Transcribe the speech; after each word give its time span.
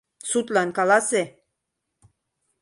Судлан 0.29 0.69
каласе. 0.77 1.23